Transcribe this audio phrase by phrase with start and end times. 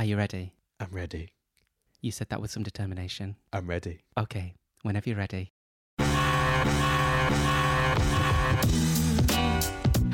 [0.00, 0.54] Are you ready?
[0.80, 1.34] I'm ready.
[2.00, 3.36] You said that with some determination.
[3.52, 4.00] I'm ready.
[4.16, 5.52] Okay, whenever you're ready.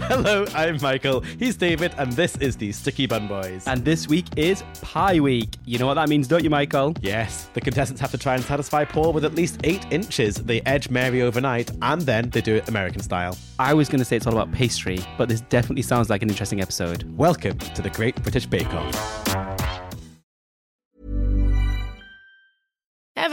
[0.08, 1.20] Hello, I'm Michael.
[1.20, 3.68] He's David, and this is the Sticky Bun Boys.
[3.68, 5.50] And this week is Pie Week.
[5.64, 6.92] You know what that means, don't you, Michael?
[7.00, 10.34] yes, the contestants have to try and satisfy Paul with at least eight inches.
[10.34, 13.38] They edge Mary overnight, and then they do it American style.
[13.60, 16.28] I was going to say it's all about pastry, but this definitely sounds like an
[16.28, 17.04] interesting episode.
[17.16, 19.45] Welcome to the Great British Bake Off.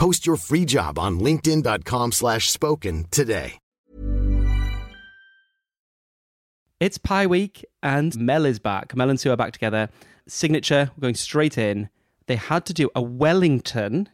[0.00, 3.58] Post your free job on linkedin.com/spoken slash spoken today.
[6.80, 8.96] It's Pie Week, and Mel is back.
[8.96, 9.90] Mel and Sue are back together.
[10.26, 11.90] Signature, we're going straight in.
[12.28, 14.08] They had to do a Wellington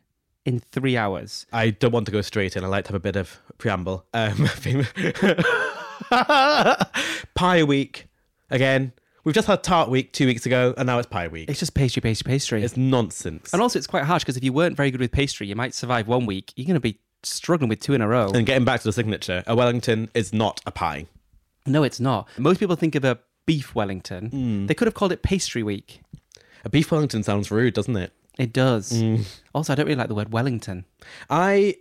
[0.44, 1.46] in three hours.
[1.52, 2.64] I don't want to go straight in.
[2.64, 4.04] I like to have a bit of preamble.
[4.12, 4.48] Um,
[7.36, 8.08] Pie Week.
[8.50, 8.92] Again,
[9.26, 11.50] we've just had Tart Week two weeks ago, and now it's Pie Week.
[11.50, 12.62] It's just pastry, pastry, pastry.
[12.62, 13.52] It's nonsense.
[13.52, 15.74] and also, it's quite harsh because if you weren't very good with pastry, you might
[15.74, 16.54] survive one week.
[16.56, 18.30] You're going to be struggling with two in a row.
[18.32, 21.06] And getting back to the signature, a Wellington is not a pie.
[21.66, 22.28] No, it's not.
[22.38, 24.30] Most people think of a beef Wellington.
[24.30, 24.66] Hmm.
[24.66, 26.00] They could have called it pastry week.
[26.64, 28.12] A beef Wellington sounds rude, doesn't it?
[28.38, 28.92] It does.
[28.92, 29.22] Hmm.
[29.54, 30.84] Also, I don't really like the word Wellington.
[31.28, 31.76] I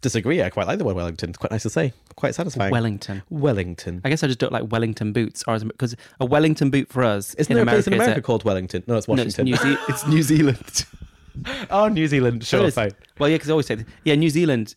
[0.00, 0.42] disagree.
[0.42, 1.30] I quite like the word Wellington.
[1.30, 1.92] It's quite nice to say.
[2.16, 2.70] Quite satisfying.
[2.70, 3.22] Wellington.
[3.30, 4.00] Wellington.
[4.04, 7.34] I guess I just don't like Wellington boots, or because a Wellington boot for us
[7.34, 8.82] Isn't in there a America, place in America called Wellington?
[8.86, 9.44] No, it's No, it's Washington.
[9.46, 10.84] New, Ze- it's New Zealand.
[11.70, 12.44] oh, New Zealand.
[12.44, 12.90] Sure, fine.
[13.18, 14.74] Well, yeah, because I always say, yeah, New Zealand.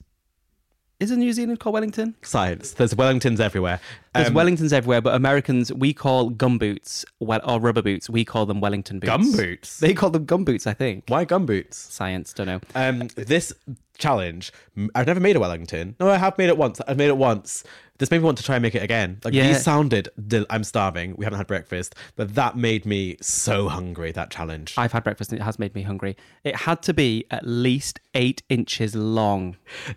[0.99, 2.15] Isn't New Zealand called Wellington?
[2.21, 2.73] Science.
[2.73, 3.79] There's Wellingtons everywhere.
[4.13, 8.07] There's Um, Wellingtons everywhere, but Americans we call gum boots well, or rubber boots.
[8.07, 9.09] We call them Wellington boots.
[9.09, 9.79] Gum boots?
[9.79, 10.67] They call them gum boots.
[10.67, 11.05] I think.
[11.07, 11.75] Why gum boots?
[11.75, 12.61] Science, don't know.
[12.75, 13.51] Um, this
[14.01, 14.51] challenge,
[14.95, 15.95] I've never made a Wellington.
[15.99, 16.81] No, I have made it once.
[16.87, 17.63] I've made it once.
[17.97, 19.19] This made me want to try and make it again.
[19.23, 19.47] Like Yeah.
[19.47, 21.15] these sounded, del- I'm starving.
[21.17, 24.11] We haven't had breakfast, but that made me so hungry.
[24.11, 24.73] That challenge.
[24.75, 26.17] I've had breakfast and it has made me hungry.
[26.43, 29.55] It had to be at least eight inches long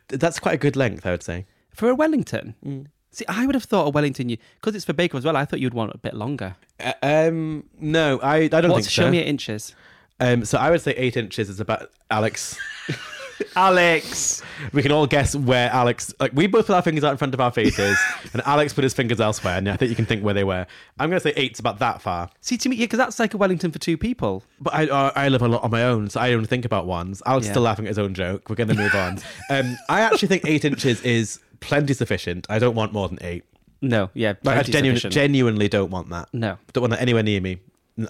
[0.08, 1.46] That's quite a good length, I would say.
[1.72, 2.54] for a Wellington.
[2.64, 2.86] Mm.
[3.10, 5.36] See, I would have thought a Wellington, because it's for bacon as well.
[5.36, 6.56] I thought you'd want a bit longer.
[6.80, 9.74] Uh, um, no, I, I don't What's think show me eight inches?
[10.20, 12.58] Um, so I would say eight inches is about Alex.
[13.56, 14.42] Alex.
[14.72, 16.14] We can all guess where Alex.
[16.20, 17.98] Like we both put our fingers out in front of our faces,
[18.32, 19.56] and Alex put his fingers elsewhere.
[19.58, 20.66] And I think you can think where they were.
[20.98, 22.30] I'm going to say eight's about that far.
[22.40, 24.42] See, to me, yeah, because that's like a Wellington for two people.
[24.60, 26.86] But I uh, I live a lot on my own, so I don't think about
[26.86, 27.22] ones.
[27.26, 27.52] Alex is Yeah.
[27.54, 28.48] still laughing at his own joke.
[28.48, 29.18] We're going to move on.
[29.50, 32.46] Um, I actually think eight inches is plenty sufficient.
[32.48, 33.44] I don't want more than eight.
[33.82, 36.28] No, yeah, Like, I genuinely, genuinely don't want that.
[36.32, 36.56] No.
[36.72, 37.58] Don't want that anywhere near me.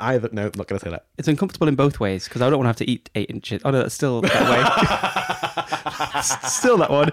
[0.01, 0.29] Either.
[0.33, 1.07] No, I'm not going to say that.
[1.19, 3.61] It's uncomfortable in both ways because I don't want to have to eat eight inches.
[3.65, 4.33] Oh no, that's still that
[6.15, 6.23] way.
[6.23, 7.11] still that one.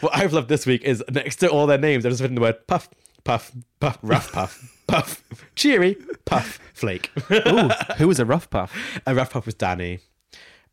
[0.00, 2.40] What I've loved this week is next to all their names, I've just written the
[2.40, 2.88] word puff,
[3.24, 3.50] puff,
[3.80, 5.24] puff, rough puff, puff,
[5.56, 7.10] cheery, puff, flake.
[7.30, 8.72] Ooh, who was a rough puff?
[9.06, 9.98] A rough puff was Danny.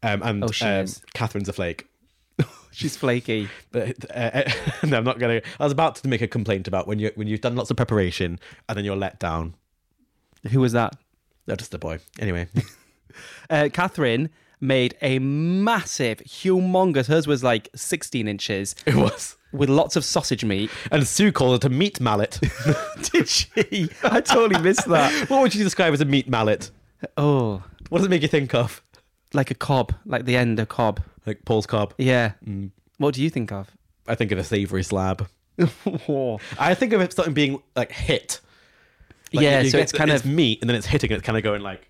[0.04, 1.02] Um, and Oh, she um, is.
[1.16, 1.88] Cathryn's a flake.
[2.72, 3.50] She's flaky.
[3.72, 4.44] But uh,
[4.84, 5.42] no, I'm not gonna.
[5.60, 7.78] I was about to make a complaint about when you when you've done lots of
[7.78, 9.56] preparation and then you're let down.
[10.52, 10.96] Who was that?
[11.48, 12.00] No, just a boy.
[12.20, 12.48] Anyway,
[13.50, 14.30] Uh, Cathryn
[14.60, 17.06] made a massive, humongous.
[17.08, 19.38] Hers was like 16 inches it was.
[19.54, 20.70] with lots of sausage meat.
[20.92, 22.40] And Sue called it a meat mallet.
[23.14, 23.90] Did she?
[24.04, 25.30] I totally missed that.
[25.30, 26.72] what would you describe as a meat mallet?
[27.18, 28.82] Oh, What does it make you think of?
[29.34, 31.02] like a cob, like the end of cob.
[31.26, 31.94] Like Paul's cob.
[31.98, 32.34] Yeah.
[32.98, 33.70] What do you think of?
[34.08, 35.28] I think of a savoury slab.
[35.60, 38.40] I think of it something being like hit.
[39.36, 41.26] Like, yeah, so it's the- kind it's of meat, and then it's hitting, and it's
[41.26, 41.88] kind of going like.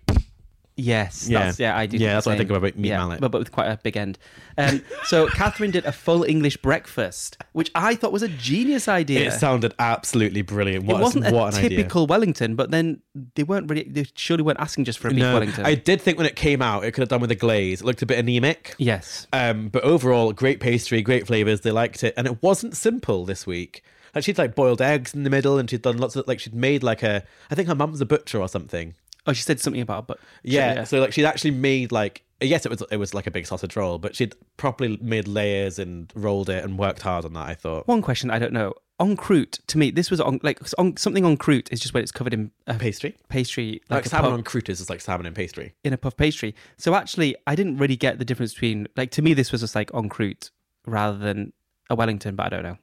[0.78, 1.44] Yes, Yeah.
[1.46, 1.96] that's, yeah, I do.
[1.96, 3.18] Yeah, that's what I think about meat yeah, mallet.
[3.18, 4.18] but, but with quite a big end.
[4.58, 9.26] Um, so Cathryn did a full English breakfast, which I thought was a genius idea.
[9.26, 10.84] It sounded absolutely brilliant.
[10.84, 11.70] What it wasn't a an idea.
[11.70, 13.00] typical Wellington, but then
[13.36, 13.84] they weren't really.
[13.84, 15.64] They surely weren't asking just for a beef No, Wellington.
[15.64, 17.80] I did think when it came out, it could have done with a glaze.
[17.80, 18.74] It looked a bit anemic.
[18.76, 21.62] yes, Um, but overall, great pastry, great flavors.
[21.62, 23.82] They liked it, and it wasn't simple this week.
[24.16, 26.54] Like she'd like boiled eggs in the middle, and she'd done lots of like she'd
[26.54, 27.22] made like a.
[27.50, 28.94] I think her mum's a butcher or something.
[29.26, 32.70] Oh, she said something about, but Yeah, so like she'd actually made like yes, it
[32.70, 36.48] was it was like a big sausage roll, but she'd properly made layers and rolled
[36.48, 37.46] it and worked hard on that.
[37.46, 38.72] I thought One question I don't know.
[38.98, 42.02] en croûte, to me, this was on like on, something en croûte is just when
[42.02, 45.26] it's covered in uh, pastry, pastry, like, a salmon puff- en croûte is like salmon
[45.26, 45.74] and pastry.
[45.84, 46.54] in a puff pastry.
[46.78, 49.74] So actually, I didn't really get the difference between like to me, this was just
[49.74, 50.50] like en croûte
[50.86, 51.52] rather than
[51.90, 52.78] a Wellington, but I don't know.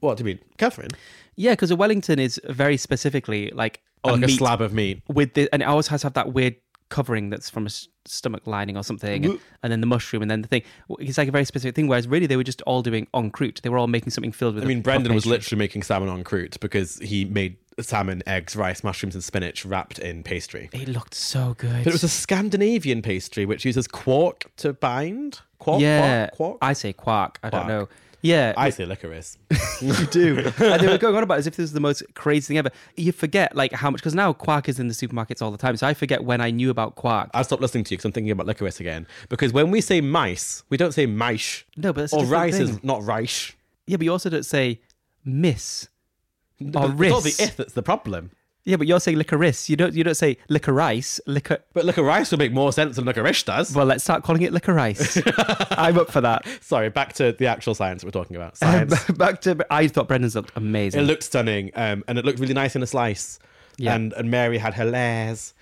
[0.00, 0.92] What do you mean, Cathryn?
[1.36, 5.02] Yeah, because a Wellington is very specifically like Oh, like a meat slab of meat.
[5.08, 6.54] with the, and it always has to have that weird
[6.88, 10.30] covering that's from a s- stomach lining or something, and, and then the mushroom, and
[10.30, 10.62] then the thing.
[11.00, 11.88] It's like a very specific thing.
[11.88, 13.62] Whereas really, they were just all doing en croûte.
[13.62, 14.62] They were all making something filled with.
[14.64, 18.84] I mean, Brendan was literally making salmon en croûte because he made salmon, eggs, rice,
[18.84, 20.70] mushrooms, and spinach wrapped in pastry.
[20.72, 21.82] It looked so good.
[21.82, 25.40] But it was a Scandinavian pastry which uses quark to bind.
[25.58, 26.26] Quark, yeah.
[26.28, 26.58] quark, quark.
[26.62, 27.40] I say quark.
[27.42, 27.88] I don't know.
[28.26, 29.38] Yeah, I say licorice.
[29.80, 30.38] you do.
[30.58, 32.58] and they were going on about it as if this was the most crazy thing
[32.58, 32.70] ever.
[32.96, 35.76] You forget like how much because now quark is in the supermarkets all the time.
[35.76, 37.30] So I forget when I knew about quark.
[37.34, 39.06] I'll stop listening to you because I'm thinking about licorice again.
[39.28, 41.64] Because when we say mice, we don't say mice.
[41.76, 42.68] No, but that's or rice thing.
[42.68, 43.52] is not rice.
[43.86, 44.80] Yeah, but you also don't say
[45.24, 45.88] miss.
[46.60, 48.30] Or It's not the if that's the problem.
[48.66, 49.68] Yeah, but you're saying licorice.
[49.70, 49.94] You don't.
[49.94, 51.20] You don't say licorice.
[51.26, 51.58] Liquor.
[51.72, 53.72] But licorice will make more sense than licorice does.
[53.72, 55.22] Well, let's start calling it licorice.
[55.70, 56.44] I'm up for that.
[56.62, 58.56] Sorry, back to the actual science we're talking about.
[58.58, 59.04] Science.
[59.12, 59.64] back to.
[59.70, 61.00] I thought Brendan's looked amazing.
[61.00, 63.38] it looked stunning, um, and it looked really nice in a slice.
[63.78, 63.94] Yeah.
[63.94, 65.54] And and Mary had her layers.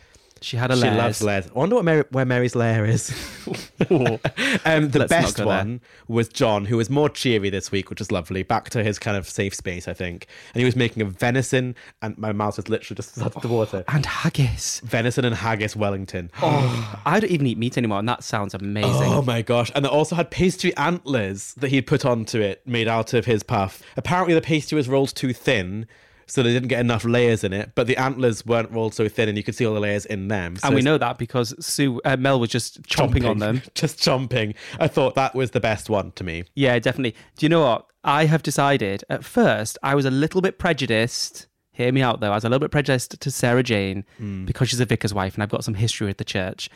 [0.44, 0.92] She had a lair.
[0.92, 1.46] She loves layers.
[1.46, 3.10] I wonder what Mary, where Mary's lair is.
[3.90, 5.46] um, the Let's best go there.
[5.46, 8.42] one was John, who was more cheery this week, which is lovely.
[8.42, 10.26] Back to his kind of safe space, I think.
[10.52, 13.84] And he was making a venison, and my mouth was literally just started the water.
[13.94, 14.80] And haggis.
[14.80, 16.30] Venison and haggis Wellington.
[16.46, 19.12] Oh, I don't even eat meat anymore, and that sounds amazing.
[19.12, 19.72] Oh my gosh.
[19.74, 23.42] And it also had pastry antlers that he'd put onto it, made out of his
[23.42, 23.82] puff.
[23.96, 25.86] Apparently, the pastry was rolled too thin,
[26.26, 29.28] so they didn't get enough layers in it, but the antlers weren't rolled so thin,
[29.28, 30.56] and you could see all the layers in them.
[30.56, 33.62] So and we know that because Sue uh, Mel was just chomping, on them.
[33.74, 34.54] Just chomping.
[34.78, 36.44] I thought that was the best one to me.
[36.54, 37.14] Yeah, definitely.
[37.36, 37.86] Do you know what?
[38.04, 41.46] I have decided at first I was a little bit prejudiced.
[41.72, 42.30] Hear me out though.
[42.32, 44.44] I was a little bit prejudiced to Sarah Jane Hmm.
[44.44, 46.68] because she's a vicar's wife and I've got some history with the church.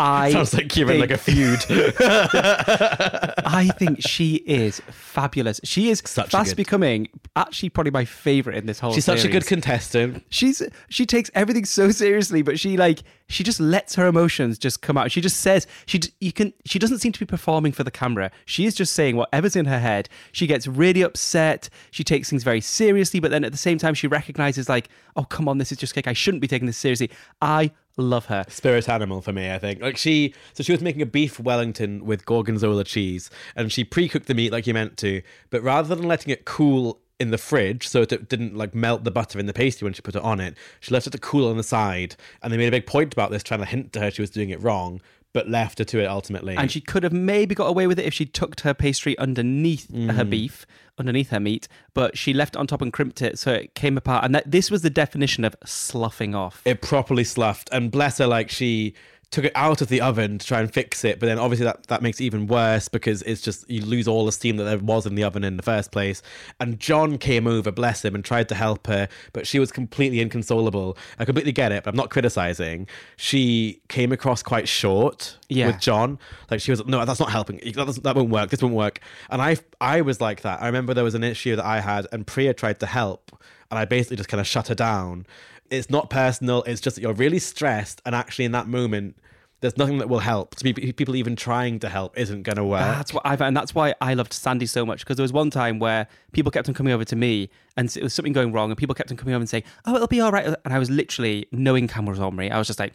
[0.00, 1.60] I Sounds like you're in like a feud.
[2.00, 5.60] I think she is fabulous.
[5.62, 8.94] She is Such fast good- becoming actually probably my favorite in this whole.
[8.94, 10.24] She's such a good contestant.
[10.30, 14.80] She's she takes everything so seriously, but she like she just lets her emotions just
[14.80, 15.12] come out.
[15.12, 18.30] She just says she you can she doesn't seem to be performing for the camera.
[18.46, 20.08] She is just saying whatever's in her head.
[20.32, 21.68] She gets really upset.
[21.90, 25.24] She takes things very seriously, but then at the same time she recognizes like, oh
[25.24, 26.08] come on, this is just cake.
[26.08, 27.10] I shouldn't be taking this seriously.
[27.42, 28.44] I love her.
[28.48, 29.80] Spirit animal for me, I think.
[29.80, 34.26] Like she, so she was making a beef Wellington with gorgonzola cheese, and she pre-cooked
[34.26, 37.86] the meat like you meant to, but rather than letting it cool in the fridge
[37.86, 40.40] so it didn't like melt the butter in the pastry when she put it on
[40.40, 43.12] it, she left it to cool on the side, and they made a big point
[43.12, 45.00] about this, trying to hint to her she was doing it wrong,
[45.32, 46.56] but left her to it ultimately.
[46.56, 49.88] And she could have maybe got away with it if she tucked her pastry underneath
[49.92, 50.30] her Mm.
[50.30, 50.66] beef,
[50.98, 53.96] underneath her meat, but she left it on top and crimped it so it came
[53.96, 54.24] apart.
[54.24, 56.62] And that, this was the definition of sloughing off.
[56.64, 58.94] it properly sloughed and bless her like she
[59.30, 61.86] took it out of the oven to try and fix it but then obviously that,
[61.86, 64.78] that makes it even worse because it's just you lose all the steam that there
[64.78, 66.20] was in the oven in the first place.
[66.58, 70.20] And john came over bless him and tried to help her but she was completely
[70.20, 70.96] inconsolable.
[71.18, 72.88] I completely get it but i'm not criticizing.
[73.16, 75.68] She came across quite short Yeah.
[75.68, 76.18] with john.
[76.50, 77.58] Like she was no that's not helping.
[77.74, 78.50] That, that won't work.
[78.50, 79.00] This won't work.
[79.30, 80.60] And i i was like that.
[80.60, 83.30] I remember there was an issue that i had and priya tried to help
[83.70, 85.26] and I basically just kind of shut her down.
[85.70, 86.62] It's not personal.
[86.64, 89.16] It's just that you're really stressed, and actually, in that moment,
[89.60, 90.54] there's nothing that will help.
[90.56, 92.80] To be people even trying to help isn't going to work.
[92.80, 95.50] That's what I've, and that's why I loved Sandi so much because there was one
[95.50, 98.70] time where people kept on coming over to me and it was something going wrong,
[98.70, 100.78] and people kept on coming over and saying, "Oh, it'll be all right," and I
[100.78, 102.50] was literally knowing cameras on me.
[102.50, 102.94] I was just like,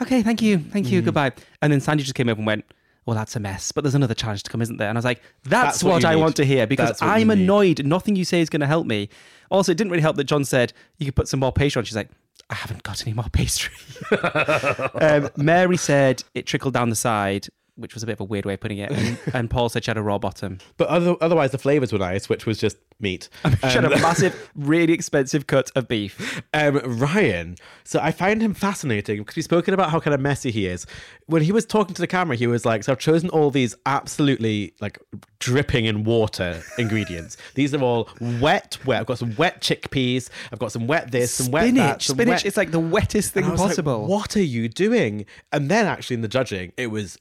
[0.00, 0.90] "Okay, thank you, thank Mm.
[0.92, 2.64] you, goodbye," and then Sandi just came over and went.
[3.08, 4.90] Well, that's a mess, but there's another challenge to come, isn't there?
[4.90, 6.20] And I was like, that's, That's what what, I need.
[6.20, 7.82] want to hear because That's what you I'm annoyed.
[7.86, 9.08] Nothing you say is going to help me.
[9.50, 11.86] Also, it didn't really help that John said you could put some more pastry on.
[11.86, 12.10] She's like,
[12.50, 13.74] I haven't got any more pastry.
[15.00, 17.48] um, Mary said it trickled down the side.
[17.78, 18.90] Which was a bit of a weird way of putting it.
[18.90, 20.58] And, and Paul said she had a raw bottom.
[20.76, 23.28] But other, otherwise, the flavors were nice, which was just meat.
[23.60, 26.42] She had a Um, massive, really expensive cut of beef.
[26.52, 27.56] um, Ryan.
[27.84, 30.84] So I find him fascinating because we've spoken about how kind of messy he is.
[31.26, 33.74] When he was talking to the camera, he was like, "So I've chosen all these
[33.86, 34.98] absolutely like
[35.38, 37.36] dripping in water ingredients.
[37.54, 38.08] These are all
[38.40, 39.00] wet, wet.
[39.00, 40.30] I've got some wet chickpeas.
[40.52, 41.68] I've got some wet this, some wet that.
[42.02, 44.06] Spinach, some spinach wet- is like the wettest thing was like, possible.
[44.06, 45.26] what are you doing?
[45.52, 47.18] And then actually in the judging, it was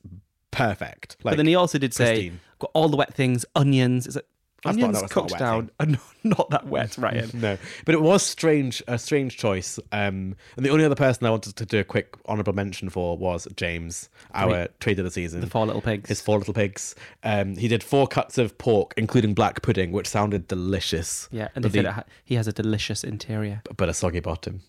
[0.58, 1.18] perfect.
[1.24, 2.40] Like, but then he also did say, pristine.
[2.60, 4.08] got all the wet things, onions.
[4.08, 4.28] Is it
[4.64, 5.70] That's onions not cooked down?
[5.80, 7.30] Are not, not that wet, Ryan.
[7.34, 9.78] No, but it was strange, a strange choice.
[9.92, 13.18] Um, and the only other person I wanted to do a quick honourable mention for
[13.18, 15.42] was James, our trade of the season.
[15.42, 16.10] The four little pigs.
[16.10, 16.96] His four little pigs.
[17.24, 21.30] Um, he did four cuts of pork, including black pudding, which sounded delicious.
[21.32, 23.62] yeah, and they but, said the- it ha- he has a delicious interior.
[23.78, 24.62] but a soggy bottom.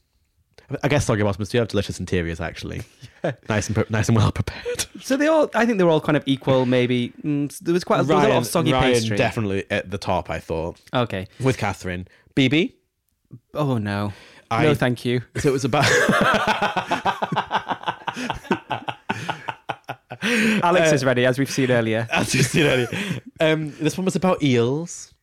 [0.83, 2.83] I guess soggy bottoms do have delicious interiors, actually.
[3.25, 3.33] yeah.
[3.49, 4.87] Nice and pre- nice and well prepared.
[5.01, 6.67] So they all, I think they were all kind of equal.
[6.67, 9.17] Maybe mm, there was quite a, there was a lot of soggy Ryan pastry.
[9.17, 10.29] definitely at the top.
[10.29, 11.29] I thought Okay.
[11.41, 12.75] with Cathryn, BB.
[13.55, 14.13] Oh no.
[14.51, 15.23] I- no, thank you.
[15.37, 15.87] So it was about.
[20.23, 22.09] Alex is ready, as we've seen earlier.
[22.13, 22.89] As you seen earlier.
[23.41, 25.15] Um, this one was about eels.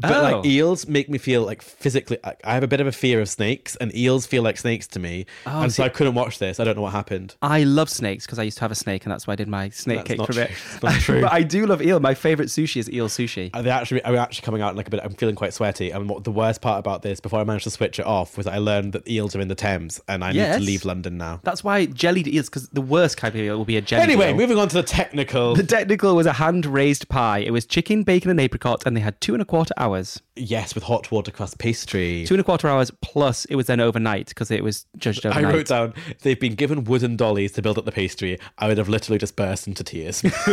[0.00, 0.22] But Oh.
[0.22, 2.18] like eels make me feel like physically.
[2.24, 4.86] I I have a bit of a fear of snakes, and eels feel like snakes
[4.88, 5.26] to me.
[5.46, 6.58] Oh, and so I couldn't watch this.
[6.60, 7.36] I don't know what happened.
[7.42, 9.48] I love snakes because I used to have a snake, and that's why I did
[9.48, 10.50] my snake That's cake from it.
[10.82, 11.20] Not true.
[11.22, 12.00] but I do love eel.
[12.00, 13.50] My favorite sushi is eel sushi.
[13.54, 14.02] Are they actually?
[14.04, 15.00] Are we actually coming out like a bit?
[15.04, 15.90] I'm feeling quite sweaty.
[15.90, 18.46] And what the worst part about this, before I managed to switch it off, was
[18.46, 21.40] I learned that eels are in the Thames, and I need to leave London now.
[21.44, 24.02] That's why jellied eels, because the worst kind of eel will be a jelly.
[24.02, 24.36] Anyway, eel.
[24.36, 25.54] moving on to the technical.
[25.54, 27.38] The technical was a hand raised pie.
[27.38, 30.20] It was chicken, bacon, and apricot, and they had two and a quarter hours.
[30.36, 32.24] yes, with hot water crust pastry.
[32.26, 35.54] Two and a quarter hours plus it was then overnight because it was judged overnight.
[35.54, 38.38] I wrote down they've been given wooden dollies to build up the pastry.
[38.58, 40.22] I would have literally just burst into tears.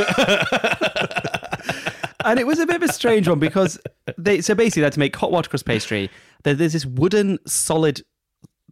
[2.25, 3.79] and it was a bit of a strange one because
[4.17, 6.09] they so basically they had to make hot water crust pastry.
[6.43, 8.01] There's this wooden solid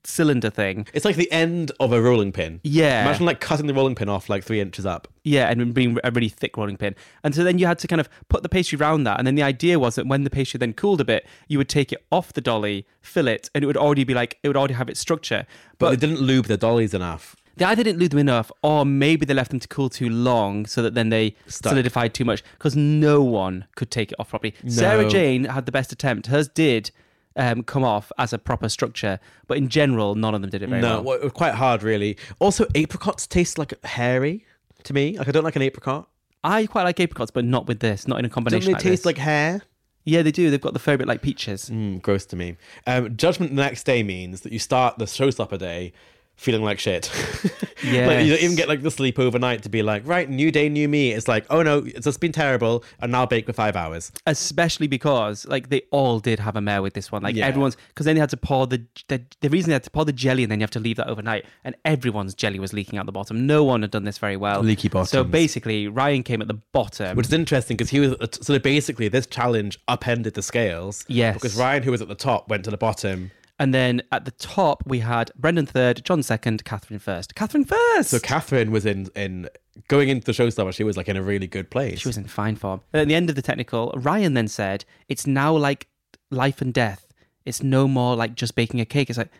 [0.03, 0.87] cylinder thing.
[0.93, 2.59] it's like the end of a rolling pin.
[2.63, 3.03] Yeah.
[3.03, 5.07] Imagine like cutting the rolling pin off like three inches up.
[5.23, 6.95] Yeah, and being a really thick rolling pin.
[7.23, 9.17] And so then you had to kind of put the pastry around that.
[9.19, 11.69] And then the idea was that when the pastry then cooled a bit, you would
[11.69, 14.57] take it off the dolly, fill it, and it would already be like, it would
[14.57, 15.45] already have its structure.
[15.77, 17.35] But, But they didn't lube the dollies enough.
[17.57, 20.65] they either didn't lube them enough or maybe they left them to cool too long
[20.65, 21.71] so that then they Stuck.
[21.71, 24.53] solidified too much because no one could take it off properly.
[24.67, 26.27] Sarah Jane had the best attempt.
[26.27, 26.91] Hers did
[27.39, 30.69] um, come off as a proper structure, but in general, none of them did it
[30.69, 31.19] very no, well.
[31.21, 32.17] well, quite hard, really.
[32.39, 34.45] Also, apricots taste like hairy
[34.83, 35.17] to me.
[35.17, 36.07] Like I don't like an apricot.
[36.43, 38.83] I quite like apricots, but not with this, not in a Don't combination they like
[38.83, 39.05] taste this.
[39.05, 39.61] like hair?
[40.03, 40.49] Yeah, they do.
[40.49, 41.69] They've got the fur bit like peaches.
[41.69, 42.57] Mm, gross to me.
[42.85, 45.93] Um, judgment the next day means that you start the showstopper day
[46.35, 47.11] feeling like shit.
[47.83, 50.69] like you don't even get like the sleep overnight to be like, right, new day,
[50.69, 51.11] new me.
[51.11, 54.11] It's like, oh no, it's just been terrible, and now bake for five hours.
[54.27, 57.45] especially because like they all did have a mare with this one like Yeah.
[57.47, 60.05] everyone's because then you had to pour the, the the reason they had to pour
[60.05, 62.97] the jelly and then you have to leave that overnight and everyone's jelly was leaking
[62.99, 65.07] out the bottom no one had done this very well Leaky bottom.
[65.07, 69.07] so basically ryan came at the bottom Which is interesting because he was so basically
[69.07, 71.05] this challenge upended the scales.
[71.07, 71.35] Yes.
[71.35, 73.31] Because Ryan, who was at the top, went to the bottom.
[73.59, 78.09] And then at the top we had brendan third john second cathryn first cathryn first
[78.09, 79.49] So Cathryn was in in
[79.87, 80.73] going into the showstopper.
[80.73, 81.99] She was like in a really good place.
[81.99, 85.27] she was in fine form at the end of the technical ryan then said it's
[85.27, 85.87] now like
[86.31, 87.13] life and death
[87.45, 89.31] it's no more like just baking a cake it's like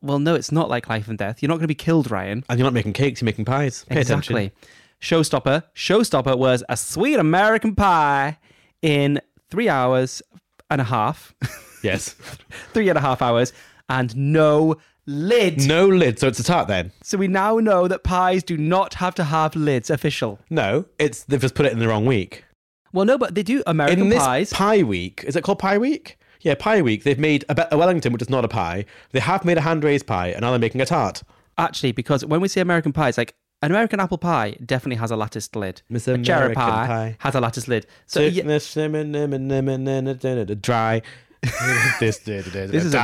[0.00, 2.44] well, no it's not like life and death you're not going to be killed ryan
[2.48, 3.84] and you're not making cakes; you're making pies.
[3.88, 4.46] Pay exactly.
[4.46, 4.52] attention.
[5.00, 5.64] Showstopper.
[5.74, 8.38] Showstopper was a sweet American pie
[8.80, 10.22] in three hours
[10.70, 11.34] and a half,
[11.82, 12.10] Yes.
[12.72, 13.52] three and a half hours,
[13.88, 15.66] and no lid.
[15.66, 16.92] no lid, so it's a tart then.
[17.02, 19.90] So we now know that pies do not have to have lids.
[19.90, 20.38] Official.
[20.50, 22.44] No, it's they've just put it in the wrong week.
[22.92, 24.52] Well, no, but they do American in this pies.
[24.52, 26.18] pie week, is it called pie week?
[26.42, 27.04] Yeah, pie week.
[27.04, 28.84] They've made a, a Wellington, which is not a pie.
[29.12, 31.22] They have made a hand raised pie, and now they're making a tart.
[31.56, 35.10] Actually, because when we say American pie, it's like an American apple pie definitely has
[35.12, 35.82] a latticed lid.
[35.88, 37.16] Miss a cherry American pie, pie.
[37.20, 37.86] has a latticed lid.
[38.06, 38.42] So yeah,
[40.56, 41.02] dry.
[42.00, 43.02] this this This is a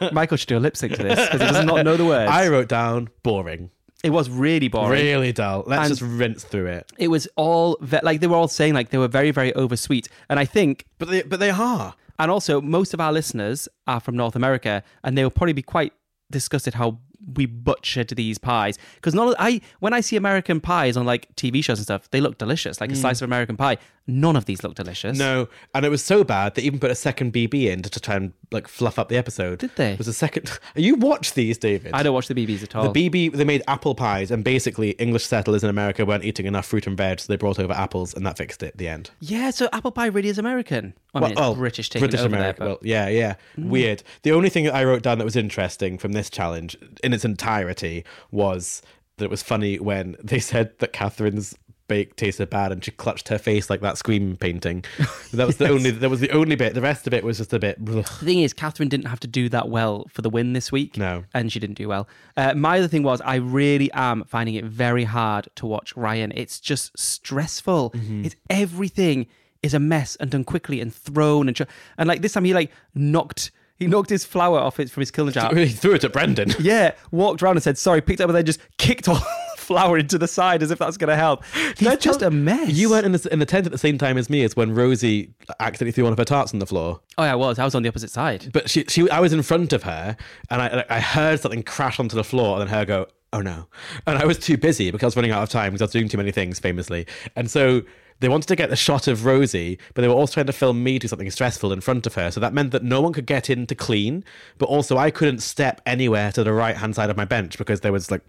[0.00, 0.10] really.
[0.12, 2.30] Michael should do a lip sync to this because he does not know the words.
[2.30, 3.70] I wrote down boring,
[4.04, 4.90] it was really boring.
[5.02, 5.64] really dull.
[5.66, 6.92] Let's And- just rinse through it.
[6.98, 10.08] it was all ve- like they were all saying like they were very very oversweet
[10.28, 11.94] and i think But they, but they are.
[12.18, 15.62] and also most of our listeners are from north america and they will probably be
[15.62, 15.92] quite
[16.30, 16.98] disgusted how
[17.34, 21.62] we butchered these pies because not I when I see American pies on like TV
[21.64, 23.76] shows and stuff, they look delicious, like a slice of American pie.
[24.10, 25.16] None of these look delicious.
[25.16, 25.20] Mm.
[25.20, 28.00] No, and it was so bad they even put a second BB in to, to
[28.00, 29.58] try and like fluff up the episode.
[29.58, 29.92] Did they?
[29.92, 30.50] It was a second.
[30.76, 31.92] You watch these, David?
[31.92, 32.90] I don't watch the BBs at all.
[32.92, 36.66] The BB they made apple pies, and basically English settlers in America weren't eating enough
[36.66, 38.76] fruit and veg, so they brought over apples, and that fixed it.
[38.78, 39.10] The end.
[39.20, 40.94] yeah, so apple pie really is American.
[41.14, 42.60] I mean, British taking British over America.
[42.60, 43.34] there, Well, but yeah, yeah.
[43.56, 44.02] Weird.
[44.22, 47.24] The only thing that I wrote down that was interesting from this challenge in its
[47.24, 48.82] entirety was
[49.16, 51.56] that it was funny when they said that Cathryn's
[51.88, 54.84] bake tasted bad and she clutched her face like that scream painting.
[55.32, 56.72] That was the only that was the only bit.
[56.72, 57.94] The rest of it was just a bit ugh.
[57.96, 60.96] The thing is, Cathryn didn't have to do that well for the win this week.
[60.96, 61.24] No.
[61.34, 62.08] And she didn't do well.
[62.34, 66.32] Uh, my other thing was, I really am finding it very hard to watch Ryan.
[66.34, 67.90] It's just stressful.
[67.90, 68.24] Mm-hmm.
[68.24, 69.26] It's everything
[69.62, 71.64] is a mess and done quickly and thrown and tr-
[71.96, 75.12] and like this time he like knocked he knocked his flour off it from his
[75.12, 75.54] Kilner jar.
[75.54, 76.52] he threw it at Brendan.
[76.60, 79.14] yeah, walked around and said sorry, picked it up and then just kicked all
[79.54, 81.44] the flour into the side as if that's going to help.
[81.86, 82.72] I just a mess.
[82.72, 84.74] You weren't in the, in the tent at the same time as me as when
[84.74, 87.00] Rosie accidentally threw one of her tarts on the floor.
[87.16, 87.58] Oh, yeah, I was.
[87.58, 88.50] I was on the opposite side.
[88.52, 90.16] But she, she, I was in front of her,
[90.50, 93.68] and I, I heard something crash onto the floor, and then her go, "Oh no!"
[94.06, 95.92] And I was too busy because I was running out of time because I was
[95.92, 97.06] doing too many things, famously.
[97.36, 97.82] And so
[98.20, 100.82] they wanted to get the shot of Rosie, but they were also trying to film
[100.82, 102.30] me do something stressful in front of her.
[102.30, 104.24] So that meant that no one could get in to clean,
[104.58, 107.80] but also I couldn't step anywhere to the right hand side of my bench because
[107.80, 108.22] there was like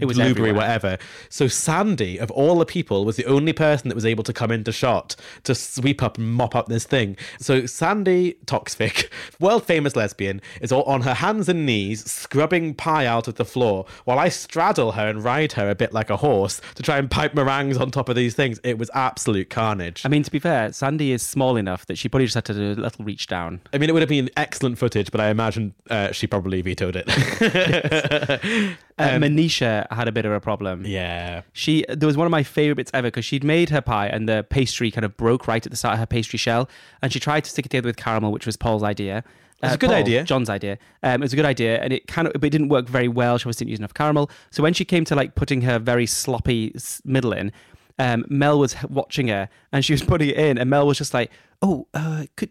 [0.00, 0.54] It was blueberry, everywhere.
[0.54, 0.98] whatever.
[1.28, 4.50] So Sandi, of all the people, was the only person that was able to come
[4.50, 7.16] into shot to sweep up and mop up this thing.
[7.38, 13.06] So Sandi Toksvig, world famous lesbian, is all on her hands and knees scrubbing pie
[13.06, 16.16] out of the floor while I straddle her and ride her a bit like a
[16.16, 18.58] horse to try and pipe meringues on top of these things.
[18.64, 20.02] It was absolute carnage.
[20.04, 22.54] I mean, to be fair, Sandi is small enough that she probably just had to
[22.54, 23.60] do a little reach down.
[23.72, 26.96] I mean, it would have been excellent footage, but I imagine uh, she probably vetoed
[26.96, 28.76] it.
[28.98, 30.84] Uh, Manisha had a bit of a problem.
[30.86, 31.42] yeah.
[31.52, 34.26] She there was one of my favorite bits ever because she'd made her pie and
[34.28, 36.68] the pastry kind of broke right at the start of her pastry shell,
[37.02, 39.22] and she tried to stick it together with caramel, which was Paul's idea.
[39.60, 40.24] That's a good Paul, idea.
[40.24, 40.78] John's idea.
[41.02, 43.08] Um, it was a good idea, and it kind of, but it didn't work very
[43.08, 43.36] well.
[43.38, 44.30] She obviously didn't use enough caramel.
[44.50, 46.74] So when she came to like putting her very sloppy
[47.04, 47.52] middle in,
[47.98, 51.12] um, Mel was watching her, and she was putting it in, and Mel was just
[51.14, 51.30] like,
[51.62, 52.50] "Oh, uh, could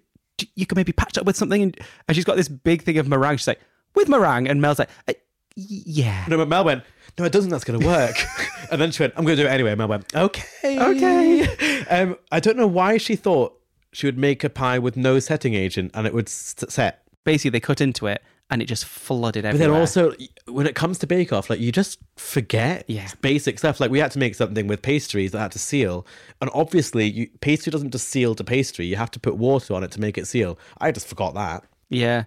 [0.56, 3.08] you could maybe patch up with something?" And, and she's got this big thing of
[3.08, 3.38] meringue.
[3.38, 3.62] She's like,
[3.94, 5.14] "With meringue," and Mel's like, uh,
[5.56, 6.84] "Yeah." No, but Mel went,
[7.18, 7.50] no, it doesn't.
[7.50, 8.16] That's going to work.
[8.72, 9.74] and then she went, I'm going to do it anyway.
[9.76, 10.44] Mel went, okay.
[10.80, 11.86] Okay.
[11.90, 13.58] Um, I don't know why she thought
[13.94, 17.04] she would make a pie with no setting agent and it would s- set.
[17.24, 18.22] Basically, they cut into it,
[18.52, 19.68] and it just flooded everywhere.
[19.70, 20.14] But then also,
[20.48, 23.08] when it comes to Bake Off, like you just forget Yeah.
[23.22, 23.80] basic stuff.
[23.80, 26.06] Like we had to make something with pastries that had to seal,
[26.42, 28.86] and obviously, you, pastry doesn't just seal to pastry.
[28.86, 30.60] You have to put water on it to make it seal.
[30.80, 31.64] I just forgot that.
[31.90, 32.26] Yeah.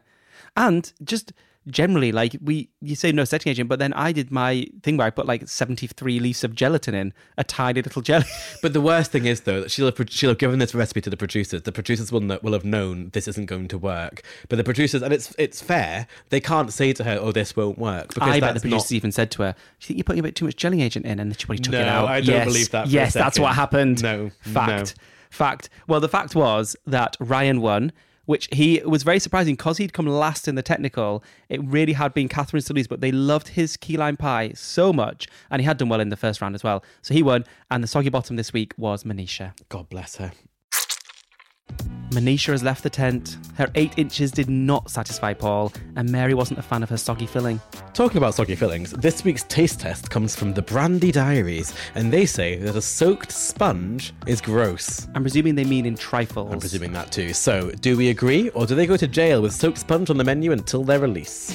[0.56, 1.32] And just
[1.68, 5.06] generally, like we, you say no setting agent, but then I did my thing where
[5.06, 8.24] I put like 73 leaves of gelatin in a tiny little jelly.
[8.62, 11.10] But the worst thing is, though, that she'll have, she'll have given this recipe to
[11.10, 11.62] the producers.
[11.62, 14.22] The producers will, know, will have known this isn't going to work.
[14.48, 17.78] But the producers, and it's it's fair, they can't say to her, "Oh, this won't
[17.78, 18.96] work." Because I bet the producers not.
[18.96, 21.06] even said to her, Do you think you're putting a bit too much jelly agent
[21.06, 21.20] in?
[21.20, 22.08] And then she probably took No, it out.
[22.08, 24.02] I don't yes, believe that yes, that's what happened.
[24.02, 24.96] No, Fact.
[24.96, 25.02] no.
[25.30, 25.68] Fact.
[25.86, 27.92] Well, the fact was that Ryan won.
[28.28, 31.24] Which he was very surprising because he'd come last in the technical.
[31.48, 34.92] It really had been Cathryn's to lose, but they loved his key lime pie so
[34.92, 36.84] much, and he had done well in the first round as well.
[37.00, 39.54] So he won, and the soggy bottom this week was Manisha.
[39.70, 40.32] God bless her.
[42.10, 43.36] Manisha has left the tent.
[43.56, 47.26] Her eight inches did not satisfy Paul, and Mary wasn't a fan of her soggy
[47.26, 47.60] filling.
[47.92, 52.24] Talking about soggy fillings, this week's taste test comes from the Brandy Diaries, and they
[52.24, 55.06] say that a soaked sponge is gross.
[55.14, 56.50] I'm presuming they mean in trifles.
[56.50, 57.34] I'm presuming that too.
[57.34, 60.24] So, do we agree, or do they go to jail with soaked sponge on the
[60.24, 61.54] menu until their release?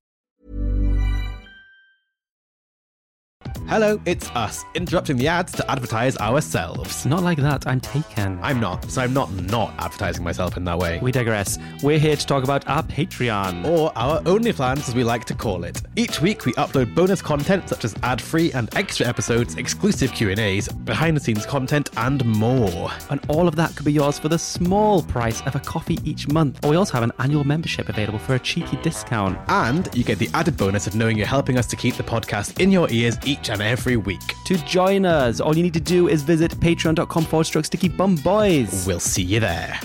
[3.67, 7.05] Hello, it's us interrupting the ads to advertise ourselves.
[7.05, 7.65] Not like that.
[7.65, 8.37] I'm taken.
[8.41, 10.99] I'm not, so I'm not not advertising myself in that way.
[11.01, 11.57] We digress.
[11.81, 13.65] We're here to talk about our Patreon.
[13.65, 15.81] or our OnlyFans as we like to call it.
[15.95, 21.45] Each week we upload bonus content such as ad-free and extra episodes, exclusive Q&As, behind-the-scenes
[21.45, 22.91] content and more.
[23.09, 26.27] And all of that could be yours for the small price of a coffee each
[26.27, 26.63] month.
[26.65, 29.39] Or we also have an annual membership available for a cheeky discount.
[29.47, 32.59] And you get the added bonus of knowing you're helping us to keep the podcast
[32.59, 34.21] in your ears each and every week.
[34.45, 38.15] To join us, all you need to do is visit patreon.com forward stroke sticky bum
[38.15, 38.85] boys.
[38.85, 39.79] We'll see you there.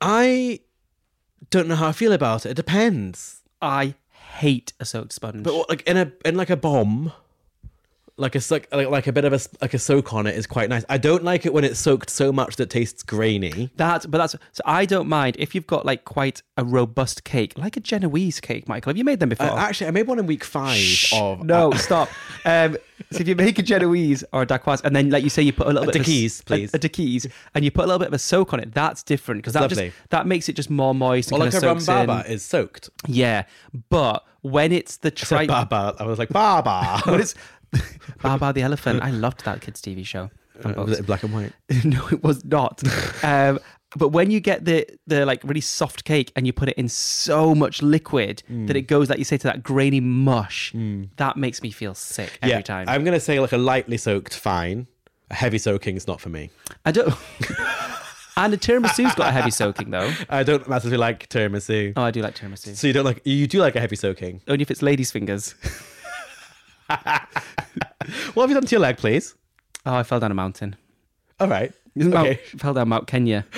[0.00, 0.60] I
[1.50, 2.50] don't know how I feel about it.
[2.50, 3.42] It depends.
[3.60, 3.94] I
[4.38, 5.42] hate a soaked sponge.
[5.42, 7.12] But what, like in a in like a bomb,
[8.20, 10.46] like a like like, like a bit of a like a soak on it is
[10.46, 10.84] quite nice.
[10.88, 13.70] I don't like it when it's soaked so much that it tastes grainy.
[13.76, 17.56] That's but that's so I don't mind if you've got like quite a robust cake,
[17.56, 18.90] like a Genoese cake, Michael.
[18.90, 19.46] Have you made them before?
[19.48, 22.08] Uh, actually, I made one in week five Shh, of no, uh, stop.
[22.44, 22.76] Um,
[23.10, 25.52] so if you make a Genoese or a Dacquoise, and then like you say, you
[25.52, 26.74] put a little A bit Dacquoise, of please.
[26.74, 28.72] a, a Dacquoise, and you put a little bit of a soak on it.
[28.74, 31.32] That's different because that just that makes it just more moist.
[31.32, 32.06] And or like a kinda rum soaks in.
[32.06, 32.90] baba is soaked.
[33.06, 33.44] Yeah,
[33.88, 35.96] but when it's the I said tri- baba.
[35.98, 37.00] I was like baba.
[37.10, 37.34] when it's
[38.22, 40.30] Babar the elephant, I loved that kids' TV show.
[40.64, 41.52] Uh, was it black and white?
[41.84, 42.82] no, it was not.
[43.24, 43.58] um,
[43.96, 46.88] but when you get the the like really soft cake and you put it in
[46.88, 48.66] so much liquid Mm.
[48.66, 50.72] that it goes, like you say, to that grainy mush,
[51.16, 52.88] that makes me feel sick every yeah, time.
[52.88, 54.86] I'm gonna say like a lightly soaked, fine.
[55.30, 56.50] A heavy soaking is not for me.
[56.84, 57.08] I don't.
[58.36, 60.12] and the tiramisu's got a heavy soaking though.
[60.28, 61.92] I don't massively like tiramisu.
[61.96, 62.76] Oh, I do like tiramisu.
[62.76, 64.42] So you don't like you do like a heavy soaking.
[64.46, 65.54] Only if it's ladies' fingers.
[68.34, 69.34] What have you done to your leg, please?
[69.86, 70.76] Oh, I fell down a mountain.
[71.38, 71.72] All right.
[71.94, 72.34] Mount, Okay.
[72.58, 73.46] fell down Mount Kenya.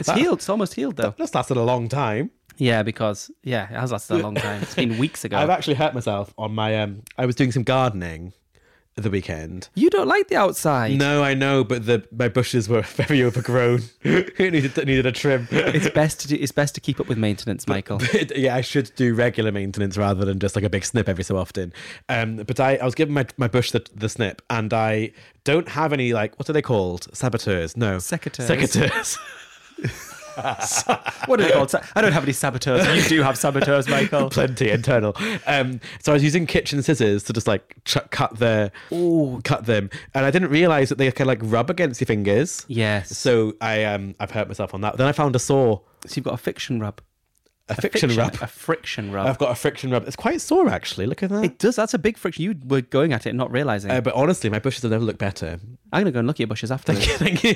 [0.00, 0.38] It's healed.
[0.38, 1.14] It's almost healed though.
[1.18, 2.30] That's lasted a long time.
[2.56, 4.62] Yeah, because yeah, it has lasted a long time.
[4.62, 5.36] It's been weeks ago.
[5.40, 8.32] I've actually hurt myself on my um I was doing some gardening
[9.02, 9.68] the weekend.
[9.74, 10.98] you don't like the outside.
[10.98, 13.82] No, I know, but the my bushes were very overgrown.
[14.02, 15.48] it needed it needed a trim.
[15.50, 16.36] It's best to do.
[16.38, 17.98] It's best to keep up with maintenance, Michael.
[17.98, 21.24] But, yeah, I should do regular maintenance rather than just like a big snip every
[21.24, 21.72] so often.
[22.08, 25.12] Um, but I, I was giving my, my bush the, the snip, and I
[25.44, 27.08] don't have any like what are they called?
[27.12, 27.76] Saboteurs?
[27.76, 28.48] No, Secateurs.
[28.48, 29.18] Secateurs.
[31.26, 31.74] What are they called?
[31.94, 32.86] I don't have any saboteurs.
[32.96, 34.30] You do have saboteurs, Michael.
[34.38, 35.16] Plenty internal.
[35.46, 38.70] Um, so I was using kitchen scissors to just like ch- cut the
[39.44, 42.64] cut them, and I didn't realize that they kind of like rub against your fingers.
[42.68, 43.16] Yes.
[43.16, 44.96] So I um I've hurt myself on that.
[44.96, 47.00] Then I found a saw, So you've got a fiction rub.
[47.68, 48.34] A, friction, rub.
[48.40, 49.26] A friction rub.
[49.26, 50.06] I've got a friction rub.
[50.06, 51.06] It's quite sore actually.
[51.06, 51.44] Look at that.
[51.44, 51.76] it does.
[51.76, 52.42] That's a big friction.
[52.44, 53.90] You were going at it and not realizing.
[53.90, 55.58] Uh, but honestly, my bushes have never looked better.
[55.92, 56.92] I'm gonna go and look at your bushes after.
[56.92, 57.06] this.
[57.16, 57.54] Thank you.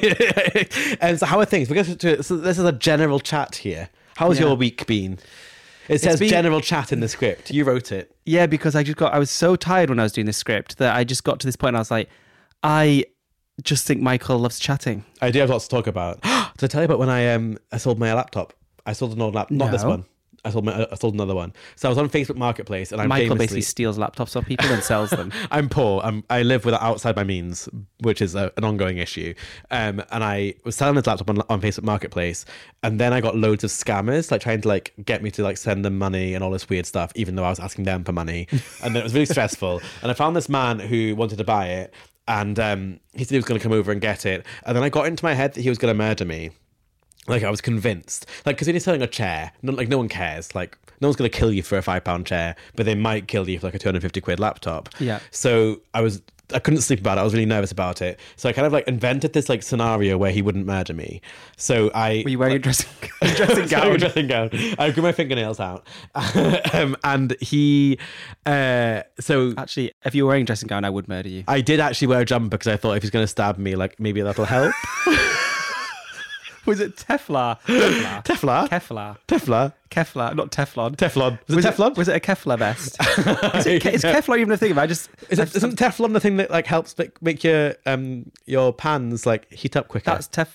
[1.01, 1.69] and so, how are things?
[1.69, 3.89] We're going to, so this is a general chat here.
[4.17, 4.47] How's Yeah.
[4.47, 5.19] your week been?
[5.89, 7.51] It says been- general chat in the script.
[7.51, 8.15] You wrote it.
[8.25, 9.13] Yeah, because I just got.
[9.13, 11.47] I was so tired when I was doing this script that I just got to
[11.47, 11.71] this point.
[11.71, 12.09] And I was like,
[12.63, 13.05] I
[13.63, 15.05] just think Michael loves chatting.
[15.21, 16.21] I do have lots to talk about.
[16.23, 18.53] Did I tell you about when I um I sold my laptop?
[18.87, 19.57] I sold an old laptop.
[19.57, 20.05] Not this one.
[20.45, 21.53] I sold my, I sold another one.
[21.77, 24.67] So I was on Facebook Marketplace, and I'm Michael famously, basically steals laptops off people
[24.71, 25.31] and sells them.
[25.53, 26.01] I'm poor.
[26.03, 27.69] I'm, I live with outside my means,
[28.01, 29.35] which is a, an ongoing issue.
[29.71, 32.45] Um, and I was selling this laptop on, on Facebook Marketplace,
[32.83, 35.59] and then I got loads of scammers like trying to like get me to like
[35.59, 38.13] send them money and all this weird stuff, even though I was asking them for
[38.13, 38.49] money,
[38.83, 39.81] and then it was really stressful.
[40.03, 41.95] And I found this man who wanted to buy it,
[42.27, 44.83] and um, he said he was going to come over and get it, and then
[44.83, 46.51] I got into my head that he was going to murder me.
[47.29, 50.09] Like I was convinced, like because when you're selling a chair, no, like no one
[50.09, 50.55] cares.
[50.55, 53.49] Like no one's gonna kill you for a five pound chair, but they might kill
[53.49, 54.89] you for like a two hundred fifty quid laptop.
[54.99, 55.21] Yeah.
[55.31, 56.21] So I was
[56.55, 57.21] I couldn't sleep about it.
[57.21, 58.19] I was really nervous about it.
[58.37, 61.21] So I kind of like invented this like scenario where he wouldn't murder me.
[61.57, 62.89] So I Were you wearing a dressing,
[63.21, 63.99] dressing gown?
[63.99, 64.51] dressing gown.
[64.79, 65.87] I grew my fingernails out,
[66.73, 67.99] um, and he.
[68.47, 71.45] Uh, so Actually, if you were wearing a dressing gown, I would murder you.
[71.49, 73.77] I did actually wear a jumper because I thought if he's going to stab me,
[73.77, 74.75] like maybe that'll help.
[76.73, 77.61] Was it Teflar?
[77.67, 78.25] Teflar.
[78.25, 78.69] Teflar.
[78.71, 79.17] Kevlar.
[79.29, 79.73] Teflar.
[79.91, 80.97] Kevlar, not Teflon.
[80.97, 81.39] Teflon.
[81.49, 81.97] Was, Was it Teflon?
[81.99, 82.97] was it a Kevlar vest?
[83.57, 84.79] is, it, is Kevlar even a thing?
[84.79, 88.31] I just Is it, isn't Teflon the thing that like helps make, make your um
[88.47, 90.13] your pans like heat up quicker?
[90.13, 90.49] that's Tef.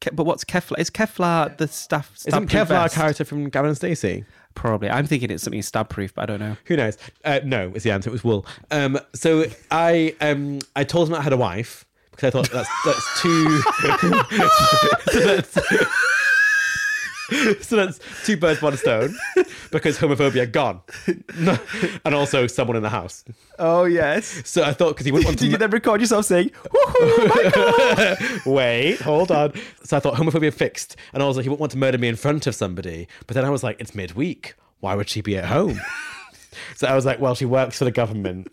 [0.00, 0.78] Ke- but what's Kevlar?
[0.78, 2.12] Is Kevlar the stuff?
[2.26, 4.24] Isn't stab-proof Kevlar a character from Gavin and Stacey?
[4.54, 4.88] Probably.
[4.88, 6.56] I'm thinking it's something stab proof, but I don't know.
[6.64, 6.96] Who knows?
[7.22, 8.08] Uh, no, is the answer.
[8.08, 8.46] It was wool.
[8.70, 11.84] Um, so I um I told him I had a wife
[12.20, 13.62] because I thought that's that's too.
[15.12, 15.58] so that's.
[17.60, 19.14] So that's two birds, one stone,
[19.70, 20.80] because homophobia gone,
[22.04, 23.24] and also someone in the house.
[23.60, 24.42] Oh yes.
[24.44, 25.44] So I thought because he wouldn't want to.
[25.44, 26.50] Did you then record yourself saying,
[28.44, 29.52] Wait, hold on.
[29.84, 32.48] So I thought homophobia fixed, and also he wouldn't want to murder me in front
[32.48, 33.06] of somebody.
[33.28, 34.54] But then I was like, it's midweek.
[34.80, 35.80] Why would she be at home?
[36.76, 38.48] So I was like, well, she works for the government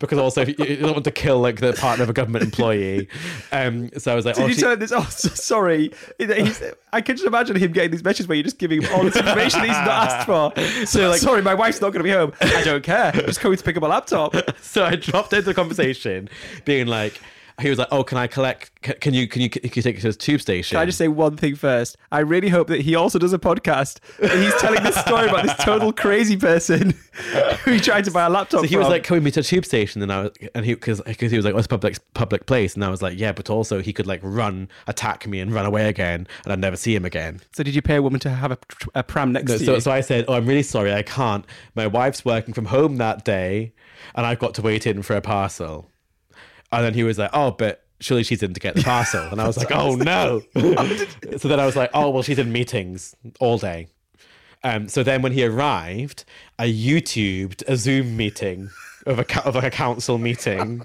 [0.00, 3.08] because also you you don't want to kill like the partner of a government employee.
[3.52, 4.92] Um, so I was like, Did oh, you she- him this?
[4.92, 5.92] Oh, sorry.
[6.18, 9.04] He's, I can just imagine him getting these messages where you're just giving him all
[9.04, 10.52] this information he's not asked for.
[10.86, 12.32] So, like, sorry, my wife's not going to be home.
[12.40, 13.10] I don't care.
[13.14, 14.34] I'm just coming to pick up a laptop.
[14.60, 16.28] so I dropped into the conversation,
[16.64, 17.20] being like,
[17.60, 18.72] he was like, oh, can I collect?
[18.82, 20.74] Can, you can you can you take it to the tube station?
[20.74, 21.96] Can I just say one thing first?
[22.10, 23.98] I really hope that he also does a podcast.
[24.20, 26.94] And he's telling this story about this total crazy person
[27.64, 28.60] who he tried to buy a laptop.
[28.62, 30.64] So he was like, "Can we meet at a tube station?" And I was, and
[30.64, 33.18] he because because he was like, oh, "What's public public place?" And I was like,
[33.18, 36.58] "Yeah," but also he could like run, attack me, and run away again, and I'd
[36.58, 37.40] never see him again.
[37.52, 38.58] so did you pay a woman to have a,
[38.96, 39.80] a pram next No, to so, you?
[39.80, 41.46] so I said, "Oh, I'm really sorry, I can't.
[41.76, 43.72] My wife's working from home that day,
[44.16, 45.88] and I've got to wait in for a parcel."
[46.76, 49.22] And then he was like, "Oh, but." Surely she's in to get the parcel.
[49.30, 50.42] And I was like, oh no.
[51.38, 53.86] so then I was like, oh, well, she's in meetings all day.
[54.62, 56.24] Um, so then when he arrived,
[56.58, 58.68] I YouTubed a Zoom meeting
[59.06, 60.82] of a, of like a council meeting.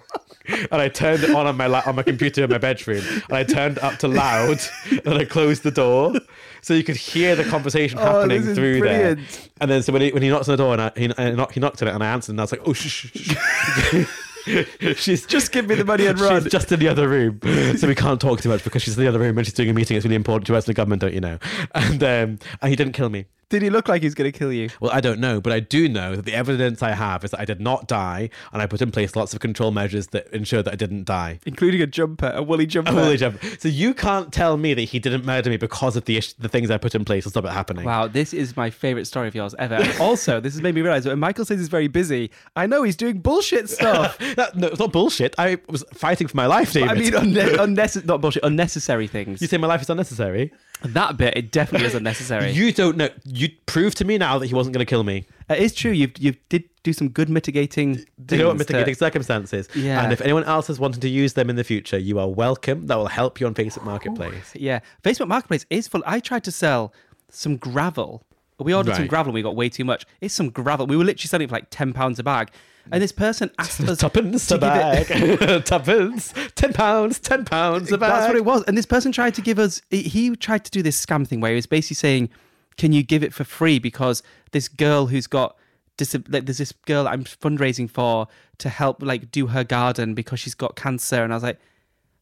[0.47, 3.37] And I turned it on on my la- on my computer in my bedroom, and
[3.37, 4.59] I turned it up to loud,
[5.05, 6.13] and I closed the door
[6.61, 9.19] so you could hear the conversation Oh, happening through brilliant.
[9.29, 9.39] there.
[9.61, 11.31] And then so when he, when he knocked on the door and I, he, I
[11.31, 13.07] knocked, he knocked on it and I answered and I was like, oh, shh, shh,
[13.13, 14.05] shh.
[14.95, 16.43] she's Just give me the money and run.
[16.43, 17.39] She's just in the other room,
[17.77, 19.69] so we can't talk too much because she's in the other room and she's doing
[19.69, 19.97] a meeting.
[19.97, 21.39] It's really important to us, in the government, don't you know?
[21.73, 23.25] And um, and he didn't kill me.
[23.49, 24.69] Did he look like he was going to kill you?
[24.79, 27.39] Well, I don't know, but I do know that the evidence I have is that
[27.39, 30.61] I did not die, and I put in place lots of control measures that ensure
[30.61, 31.39] that I didn't die.
[31.47, 32.91] Including a jumper, a woolly jumper.
[32.91, 33.41] A woolly jump.
[33.57, 36.47] So you can't tell me that he didn't murder me because of the ish- the
[36.47, 37.85] things I put in place to stop it happening.
[37.85, 39.75] Wow, this is my favorite story of yours ever.
[39.75, 42.67] And also, this has made me realize that when Michael says he's very busy, I
[42.67, 44.17] know he's doing bullshit stuff.
[44.35, 45.33] That, no, it's not bullshit.
[45.39, 46.89] I was fighting for my life, David.
[46.91, 49.41] I mean, unne- unnecessary, not bullshit, unnecessary things.
[49.41, 50.53] you say my life is unnecessary.
[50.83, 52.51] That bit, it definitely is unnecessary.
[52.59, 53.09] You don't know.
[53.25, 55.25] You proved to me now that he wasn't going to kill me.
[55.49, 55.91] Uh, it is true.
[55.91, 58.05] You you did do some good mitigating.
[58.25, 59.67] Do you know what things to- mitigating circumstances?
[59.75, 60.03] Yeah.
[60.03, 62.87] And if anyone else is wanting to use them in the future, you are welcome.
[62.87, 64.53] That will help you on Facebook Marketplace.
[64.55, 66.03] Yeah, Facebook Marketplace is full.
[66.05, 66.93] I tried to sell
[67.29, 68.23] some gravel.
[68.59, 70.05] We ordered some gravel and we got way too much.
[70.19, 70.85] It's some gravel.
[70.85, 72.51] We were literally selling it for like ten pounds a bag,
[72.91, 75.65] and this person asked us Tuppence to a give it- bag.
[75.65, 76.33] Tuppence.
[76.55, 77.19] Ten pounds.
[77.19, 78.09] Ten pounds a bag.
[78.11, 78.63] That's what it was.
[78.63, 81.51] And this person tried to give us, he- tried to do this scam thing where
[81.51, 82.29] he was basically saying,
[82.77, 83.79] Can you give it for free?
[83.79, 85.55] Because this girl who's got,
[85.97, 88.27] dis- like, there's this girl I'm fundraising for
[88.59, 91.23] to help, like, do her garden because she's got cancer.
[91.23, 91.59] And I was like,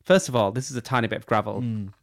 [0.04, 1.62] First of all, this is a tiny bit of gravel.
[1.62, 1.93] Mm.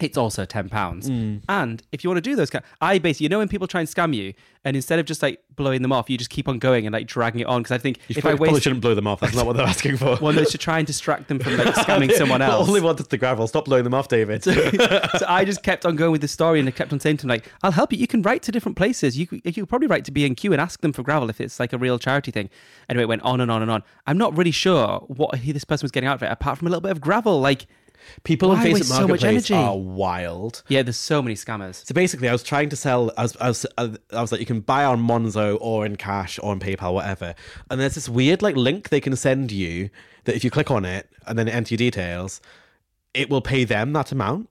[0.00, 1.40] It's also ten pounds, mm.
[1.48, 3.80] and if you want to do those, kind, I basically, you know, when people try
[3.80, 6.58] and scam you, and instead of just like blowing them off, you just keep on
[6.58, 7.62] going and like dragging it on.
[7.62, 9.20] Because I think You if I probably shouldn't blow them off.
[9.20, 10.18] That's not what they're asking for.
[10.20, 12.66] well, no, to try and distract them from like scamming someone else.
[12.66, 13.46] Only wanted the gravel.
[13.46, 14.42] Stop blowing them off, David.
[14.44, 17.26] so I just kept on going with the story and I kept on saying to
[17.26, 17.98] him, like, I'll help you.
[17.98, 19.18] You can write to different places.
[19.18, 21.72] You you could probably write to B&Q and ask them for gravel if it's like
[21.72, 22.48] a real charity thing.
[22.88, 23.82] Anyway, it went on and on and on.
[24.06, 26.70] I'm not really sure what this person was getting out of it, apart from a
[26.70, 27.40] little bit of gravel.
[27.40, 27.66] Like,
[28.22, 29.54] People on Facebook waste so much Marketplace energy?
[29.54, 30.62] are wild.
[30.68, 31.86] yeah, there's so many scammers.
[31.86, 33.10] So basically, I was trying to sell.
[33.16, 36.38] I was, I was, I was like, you can buy on Monzo or in cash
[36.42, 37.34] or on PayPal, whatever.
[37.70, 39.90] And there's this weird like link they can send you
[40.24, 42.40] that if you click on it and then enter your details,
[43.12, 44.48] it will pay them that amount.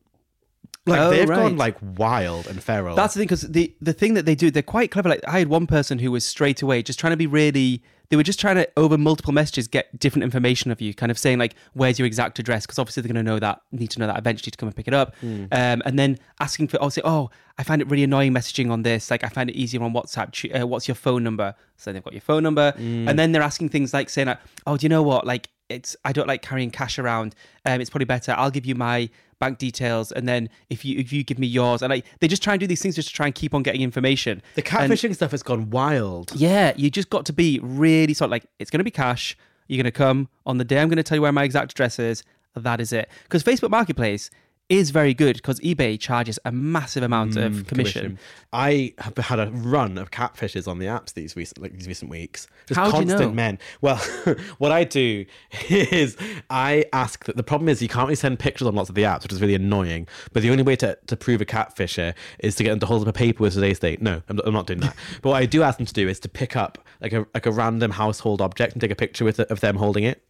[0.86, 1.36] Like Oh, they've right.
[1.38, 2.96] gone like wild and feral.
[2.96, 5.08] That's the thing, because the, the thing that they do, they're quite clever.
[5.10, 7.82] Like, I had one person who was straight away just trying to be really.
[8.10, 11.18] They were just trying to, over multiple messages, get different information of you, kind of
[11.18, 12.66] saying, like, where's your exact address?
[12.66, 14.76] Because obviously they're going to know that, need to know that eventually to come and
[14.76, 15.16] pick it up.
[15.18, 15.46] Hmm.
[15.52, 18.84] Um, and then asking for, oh, say, oh, I find it really annoying messaging on
[18.84, 19.10] this.
[19.10, 20.62] Like, I find it easier on WhatsApp.
[20.62, 21.56] Uh, what's your phone number?
[21.78, 22.72] So they've got your phone number.
[22.72, 23.08] Hmm.
[23.08, 25.26] And then they're asking things like saying, like, oh, do you know what?
[25.26, 27.36] Like, it's I don't like carrying cash around.
[27.66, 28.34] Um, it's probably better.
[28.34, 29.10] I'll give you my
[29.44, 32.44] bank details, and then if you if you give me yours, and like they just
[32.44, 34.42] try and do these things just to try and keep on getting information.
[34.56, 36.32] The And- catfishing stuff has gone wild.
[36.36, 39.38] yeah, you just got to be really sort of like it's going to be cash.
[39.68, 41.72] You're going to come on the day I'm going to tell you where my exact
[41.72, 42.24] address is.
[42.56, 43.10] That is it.
[43.24, 44.30] Because Facebook Marketplace
[44.74, 48.18] is very good because eBay charges a massive amount of mm, commission.
[48.52, 52.10] I have had a run of catfishes on the apps these recent like these recent
[52.10, 52.48] weeks.
[52.66, 53.36] Just How do you constant know?
[53.36, 53.60] men.
[53.82, 53.98] Well,
[54.58, 55.26] what I do
[55.70, 56.18] is
[56.50, 59.04] I ask that the problem is you can't really send pictures on lots of the
[59.04, 60.08] apps, which is really annoying.
[60.32, 63.04] But the only way to, to prove a catfisher is to get them to hold
[63.04, 64.02] up a paper with today's date.
[64.02, 64.96] No, I'm, I'm not doing that.
[65.22, 67.46] but what I do ask them to do is to pick up like a like
[67.46, 70.24] a random household object and take a picture with it, of them holding it.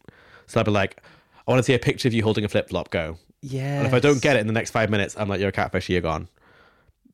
[0.46, 1.02] So I'd be like,
[1.46, 2.90] I want to see a picture of you holding a flip flop.
[2.90, 3.18] Go.
[3.44, 3.78] Yeah.
[3.78, 5.52] And if I don't get it in the next five minutes, I'm like, you're a
[5.52, 6.28] catfish, you're gone.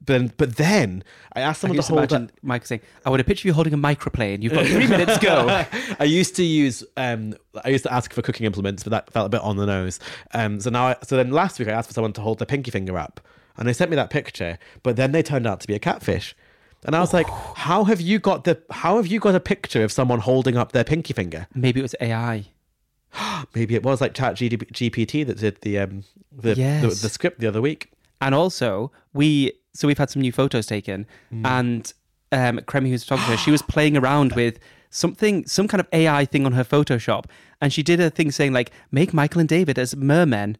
[0.03, 2.31] But then, but then I asked someone can to hold imagine up.
[2.43, 4.43] Michael saying, "I want a picture of you holding a microplane.
[4.43, 5.19] You've got three minutes.
[5.19, 5.47] Go."
[6.01, 9.27] I used to use, um, I used to ask for cooking implements, but that felt
[9.27, 10.01] a bit on the nose.
[10.33, 12.47] Um, so now, I, so then last week I asked for someone to hold their
[12.47, 13.21] pinky finger up,
[13.59, 14.59] and they sent me that picture.
[14.83, 16.35] But then they turned out to be a catfish,
[16.87, 18.63] and I was like, how have you got the?
[18.71, 21.47] How have you got a picture of someone holding up their pinky finger?
[21.55, 22.47] Maybe it was AI.
[23.55, 27.03] Maybe it was like Chat GPT that did the um the, the Yes.
[27.03, 27.91] the script the other week.
[28.21, 31.47] And also, we so we've had some new photos taken, Hmm.
[31.47, 31.93] and
[32.33, 34.59] um, Cremi, who's a photographer, she was playing around with
[34.91, 37.25] something, some kind of AI thing on her Photoshop,
[37.61, 40.57] and she did a thing saying like, "Make Michael and David as mermen."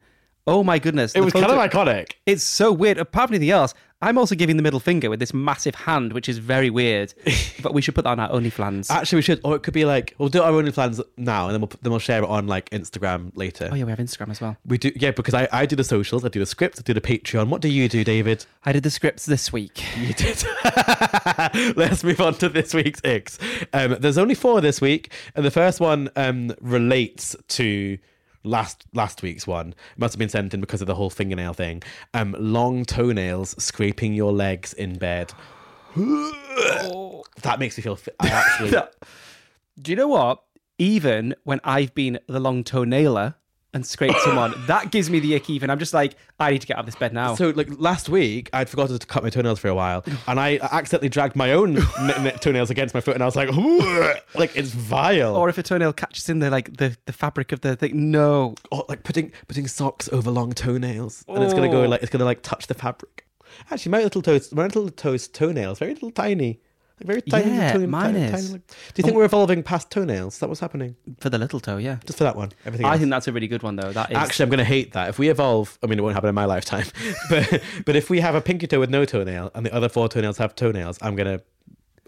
[0.47, 1.13] Oh my goodness!
[1.15, 2.13] It the was kind of iconic.
[2.27, 2.99] It's so weird.
[2.99, 6.29] Apart from anything else, I'm also giving the middle finger with this massive hand, which
[6.29, 7.13] is very weird.
[7.63, 8.91] but we should put that on our OnlyFans.
[8.91, 11.55] Actually, we should, or it could be like we'll do our own plans now, and
[11.55, 13.69] then we'll then we'll share it on like Instagram later.
[13.71, 14.57] oh yeah, we have Instagram as well.
[14.65, 16.95] We do, yeah, because I, I do the socials, I do the scripts, I do
[16.95, 17.49] the Patreon.
[17.49, 18.47] What do you do, David?
[18.65, 19.85] I did the scripts this week.
[19.97, 20.43] You did.
[21.77, 23.39] Let's move on to this week's Ix.
[23.73, 27.99] Um, there's only four this week, and the first one um, relates to
[28.45, 29.71] last last week's one.
[29.71, 31.83] It must have been sent in because of the whole fingernail thing.
[32.15, 35.33] Um, long toenails scraping your legs in bed.
[35.97, 37.97] that makes me feel.
[37.97, 38.71] Fi- I actually.
[39.81, 40.43] Do you know what?
[40.79, 43.35] Even when I've been the long toenailer
[43.73, 45.49] and scrape someone, that gives me the ick.
[45.51, 47.35] Even I'm just like, I need to get out of this bed now.
[47.37, 50.59] So, like last week, I'd forgotten to cut my toenails for a while, and I
[50.59, 53.49] accidentally dragged my own n- n- toenails against my foot, and I was like,
[54.35, 55.37] like it's vile.
[55.37, 58.55] or if a toenail catches in the like the, the fabric of the thing, no.
[58.73, 61.89] or like putting putting socks over long toenails, and it's gonna go Oh.
[61.89, 63.27] like it's gonna like touch the fabric.
[63.71, 66.61] Actually, my little toes, my little toes toenails, very little tiny,
[67.01, 67.51] like very tiny.
[67.57, 68.31] Yeah, toe- mine tiny, is.
[68.31, 70.35] tiny, like- Do you think we're evolving past toenails?
[70.35, 70.97] Is that what's happening?
[71.21, 71.97] For the little toe, yeah.
[72.07, 72.53] Just for that one.
[72.65, 72.87] Everything.
[72.87, 73.93] I think that's a really good one though.
[73.93, 75.09] That is Actually, I'm going to hate that.
[75.09, 76.87] If we evolve, I mean, it won't happen in my lifetime,
[77.31, 80.09] but but if we have a pinky toe with no toenail and the other four
[80.09, 81.41] toenails have toenails, I'm gonna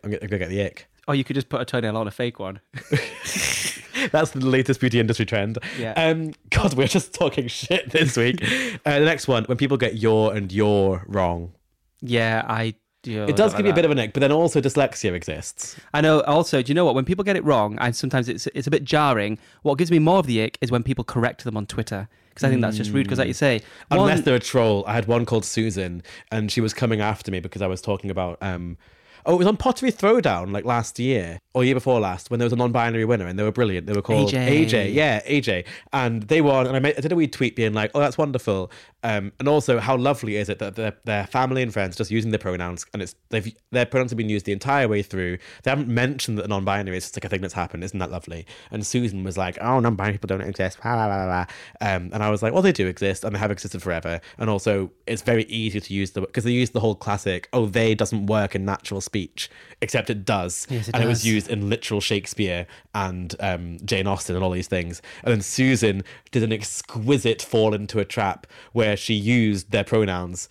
[0.04, 0.88] I'm gonna, I'm gonna get the ick.
[1.08, 2.60] or you could just put a toenail on a fake one.
[4.10, 5.58] That's the latest beauty industry trend.
[5.78, 5.92] Yeah.
[5.92, 8.42] Um, God, we're just talking shit this week.
[8.84, 11.52] uh, the next one, when people get your and your wrong,
[12.00, 13.24] Yeah, I do.
[13.24, 15.76] it does give you a bit of an ick, but then also dyslexia exists.
[15.92, 16.20] I know.
[16.22, 16.94] Also, do you know what?
[16.94, 19.38] When people get it wrong, and sometimes it's it's a bit jarring.
[19.62, 22.44] What gives me more of the ick is when people correct them on Twitter because
[22.44, 23.04] I think that's just rude.
[23.04, 23.60] Because, like you say,
[23.90, 24.84] Unless one- they're a troll.
[24.86, 28.10] I had one called Susan, and she was coming after me because I was talking
[28.10, 28.38] about.
[28.40, 28.78] Um,
[29.26, 32.46] oh, it was on Pottery Throwdown like last year or year before last when there
[32.46, 33.86] was a non-binary winner, and they were brilliant.
[33.86, 34.66] They were called AJ.
[34.66, 34.94] AJ.
[34.94, 36.66] Yeah, AJ, and they won.
[36.66, 38.70] And I, made, I did a wee tweet being like, "Oh, that's wonderful,"
[39.02, 42.30] um, and also how lovely is it that their, their family and friends just using
[42.30, 45.38] their pronouns, and it's they've their pronouns have been used the entire way through.
[45.62, 47.84] They haven't mentioned that the non-binary is just like a thing that's happened.
[47.84, 48.46] Isn't that lovely?
[48.70, 51.46] And Susan was like, "Oh, non-binary people don't exist." Blah, blah, blah, blah.
[51.86, 54.48] Um, and I was like, "Well, they do exist, and they have existed forever." And
[54.48, 57.94] also, it's very easy to use the because they use the whole classic, "Oh, they"
[57.94, 59.50] doesn't work in natural speech,
[59.82, 64.06] except it does, Yes, it and it was used in literal Shakespeare and um, Jane
[64.06, 65.02] Austen and all these things.
[65.22, 70.48] And then Susan did an exquisite fall into a trap where she used their pronouns,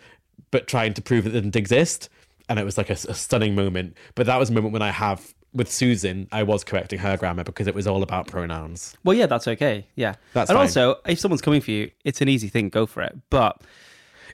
[0.51, 2.07] but trying to prove they didn't exist.
[2.47, 3.97] And it was like a, a stunning moment.
[4.13, 5.33] But that was a moment when I have.
[5.53, 8.95] With Susan, I was correcting her grammar because it was all about pronouns.
[9.03, 9.85] well, yeah, that's okay.
[9.97, 10.63] Yeah, That's and fine.
[10.67, 12.69] also if someone's coming for you, it's an easy thing.
[12.69, 13.17] Go for it.
[13.29, 13.59] But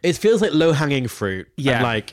[0.04, 1.48] It feels like low hanging fruit.
[1.58, 1.82] and, Yeah.
[1.82, 2.12] like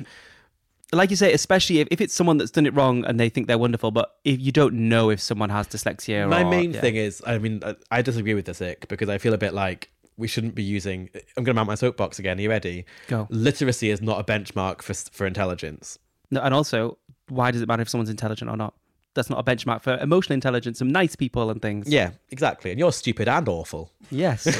[0.92, 3.47] like you say, especially if, if it's someone that's done it wrong and they think
[3.47, 6.81] they're wonderful, but if you don't know if someone has dyslexia, My or, main yeah.
[6.81, 9.90] thing is, I mean, I- disagree with this ick because I feel a bit like
[10.16, 11.11] we shouldn't be using.
[11.37, 12.38] I'm going to mount my soapbox again.
[12.38, 12.85] Are you ready?
[13.09, 13.27] Go.
[13.31, 15.99] Literacy is not a benchmark for for intelligence.
[16.31, 18.75] No, and also, why does it matter if someone's intelligent or not?
[19.14, 21.88] That's not a benchmark for emotional intelligence and nice people and things.
[21.88, 22.70] Yeah, exactly.
[22.73, 23.90] And you're stupid and awful.
[24.11, 24.47] Yes.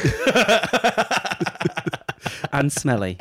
[2.53, 3.19] and smelly.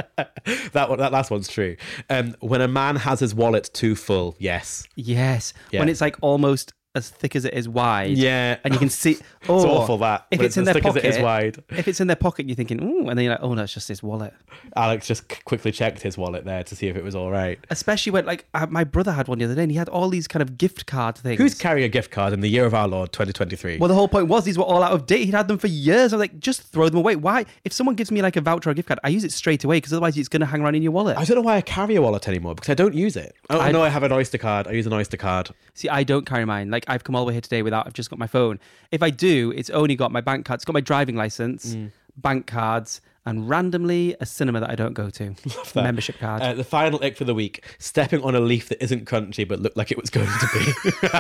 [0.74, 1.76] That one, that last one's true.
[2.10, 4.84] Um, when a man has his wallet too full, yes.
[4.96, 5.54] Yes.
[5.72, 5.80] Yeah.
[5.80, 8.12] When it's like almost as thick as it is wide.
[8.17, 8.58] Yeah.
[8.63, 9.17] and you can see.
[9.49, 11.19] Oh, it's awful, that, If it's it's in as their thick as pocket, it is
[11.19, 11.63] wide.
[11.69, 13.73] If it's in their pocket, you're thinking, ooh, and then you're like, oh no, it's
[13.73, 14.34] just this wallet.
[14.75, 17.58] Alex just quickly checked his wallet there to see if it was all right.
[17.69, 20.10] Especially when, like, uh, my brother had one the other day, and he had all
[20.10, 21.37] these kind of gift card things.
[21.39, 23.77] Who's carrying a gift card in the year of our Lord 2023?
[23.77, 25.25] Well, the whole point was these were all out of date.
[25.25, 26.13] He'd had them for years.
[26.13, 27.15] I was like, just throw them away.
[27.15, 27.46] Why?
[27.63, 29.63] If someone gives me like a voucher or a gift card, I use it straight
[29.63, 31.17] away because otherwise it's going to hang around in your wallet.
[31.17, 33.35] I don't know why I carry a wallet anymore because I don't use it.
[33.50, 34.67] Oh, I I- know I have an Oyster card.
[34.67, 35.50] I use an Oyster card.
[35.73, 36.69] See, I don't carry mine.
[36.69, 37.88] Like I've come all the way here today without.
[37.88, 38.60] I've just got my phone.
[38.92, 40.58] If I do, it's only got my bank card.
[40.60, 41.92] It's got my driving license, Mm.
[42.17, 45.29] bank cards, and randomly a cinema that I don't go to.
[45.73, 45.75] that.
[45.75, 46.42] Membership card.
[46.42, 49.60] Uh, the final ick for the week: stepping on a leaf that isn't crunchy but
[49.62, 50.60] looked like it was going to be.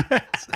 [0.10, 0.48] yes,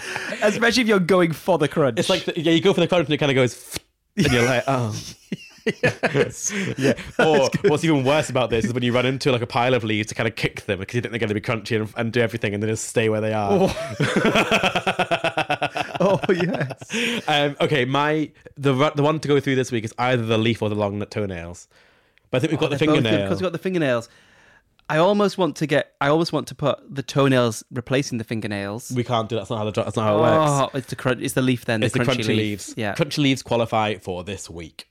[0.42, 1.98] especially if you're going for the crunch.
[1.98, 3.78] it's like the, yeah, you go for the crunch and it kind of goes,
[4.16, 4.94] and you're like, oh.
[6.78, 6.94] yeah.
[7.18, 9.84] Or what's even worse about this is when you run into like a pile of
[9.84, 11.92] leaves to kind of kick them because you think they're going to be crunchy and,
[11.96, 13.50] and do everything, and then just stay where they are.
[16.00, 17.22] oh yes.
[17.28, 20.62] um, okay, my the the one to go through this week is either the leaf
[20.62, 21.68] or the long toenails.
[22.30, 23.24] But I think we've got the fingernail.
[23.24, 24.08] because we've got the fingernails.
[24.90, 25.94] I almost want to get.
[26.00, 28.90] I almost want to put the toenails replacing the fingernails.
[28.90, 29.42] we can't do that.
[29.42, 30.50] That's not how the that's not how it works.
[30.74, 31.20] Oh, it's the crunch.
[31.22, 31.84] It's the leaf then.
[31.84, 32.36] It's the crunchy, crunchy leaf.
[32.36, 32.74] leaves.
[32.76, 32.94] Yeah.
[32.96, 34.89] Crunchy leaves qualify for this week.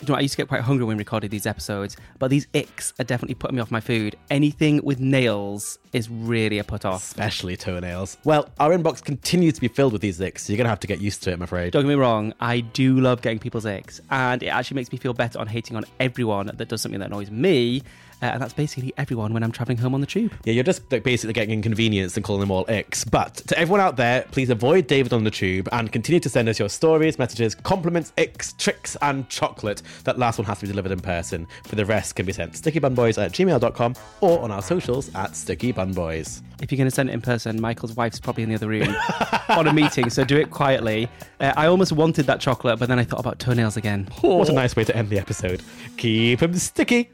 [0.00, 2.46] You know, I used to get quite hungry when we recorded these episodes, but these
[2.54, 4.16] icks are definitely putting me off my food.
[4.30, 7.02] Anything with nails is really a put off.
[7.02, 8.16] Especially toenails.
[8.24, 10.86] Well, our inbox continues to be filled with these icks, so you're gonna have to
[10.86, 11.72] get used to it, I'm afraid.
[11.72, 14.96] Don't get me wrong, I do love getting people's icks, and it actually makes me
[14.96, 17.82] feel better on hating on everyone that does something that annoys me,
[18.22, 20.32] uh, and that's basically everyone when I'm traveling home on the tube.
[20.44, 23.04] Yeah, you're just like, basically getting inconvenienced and calling them all icks.
[23.04, 26.48] But to everyone out there, please avoid David on the tube and continue to send
[26.48, 29.82] us your stories, messages, compliments, icks, tricks, and chocolate.
[30.04, 31.46] That last one has to be delivered in person.
[31.62, 36.42] but the rest can be sent stickybunboys at gmail.com or on our socials at stickybunboys.
[36.62, 38.94] If you're going to send it in person, Michael's wife's probably in the other room
[39.48, 41.08] on a meeting, so do it quietly.
[41.40, 44.08] Uh, I almost wanted that chocolate, but then I thought about toenails again.
[44.20, 45.62] What a nice way to end the episode.
[45.96, 47.10] Keep them sticky.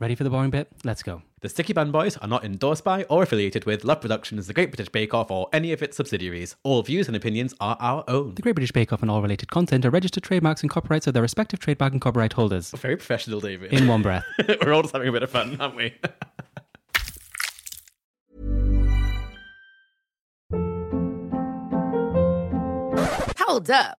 [0.00, 0.68] Ready for the boring bit?
[0.84, 1.22] Let's go.
[1.40, 4.70] The Sticky Bun Boys are not endorsed by or affiliated with Love Productions, The Great
[4.70, 6.54] British Bake Off, or any of its subsidiaries.
[6.62, 8.36] All views and opinions are our own.
[8.36, 11.14] The Great British Bake Off and all related content are registered trademarks and copyrights of
[11.14, 12.70] their respective trademark and copyright holders.
[12.70, 13.72] Very professional, David.
[13.72, 14.24] In one breath.
[14.64, 15.96] We're all just having a bit of fun, aren't we?
[23.38, 23.98] Hold up.